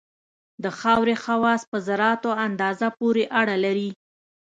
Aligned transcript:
د 0.63 0.65
خاورې 0.79 1.15
خواص 1.23 1.61
په 1.71 1.77
ذراتو 1.87 2.29
اندازه 2.47 2.87
پورې 2.99 3.23
اړه 3.39 3.55
لري 3.65 3.89